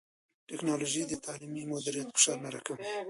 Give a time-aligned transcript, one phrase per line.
[0.47, 2.87] ټیکنالوژي د تعلیمي مدیریت فشارونه راکموي.